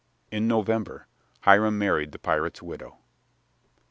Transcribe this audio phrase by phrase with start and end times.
[0.31, 1.05] In November
[1.41, 2.97] Hiram married the pirate's widow.